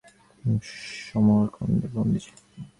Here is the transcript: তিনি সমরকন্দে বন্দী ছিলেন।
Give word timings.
তিনি 0.37 0.57
সমরকন্দে 1.07 1.87
বন্দী 1.95 2.19
ছিলেন। 2.25 2.43